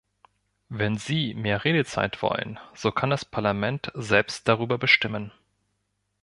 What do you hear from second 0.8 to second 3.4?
Sie mehr Redezeit wollen, so kann das